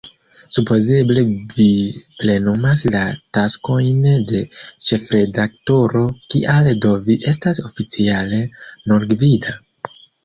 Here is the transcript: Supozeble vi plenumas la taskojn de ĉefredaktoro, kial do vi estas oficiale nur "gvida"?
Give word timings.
Supozeble 0.55 1.23
vi 1.57 1.65
plenumas 2.21 2.81
la 2.95 3.03
taskojn 3.39 3.99
de 4.31 4.41
ĉefredaktoro, 4.87 6.01
kial 6.35 6.71
do 6.87 6.95
vi 7.11 7.19
estas 7.35 7.63
oficiale 7.71 8.41
nur 8.89 9.07
"gvida"? 9.15 9.55